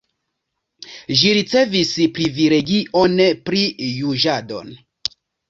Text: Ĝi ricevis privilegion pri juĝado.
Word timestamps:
Ĝi 1.19 1.33
ricevis 1.37 1.91
privilegion 2.15 3.21
pri 3.51 3.61
juĝado. 4.01 4.65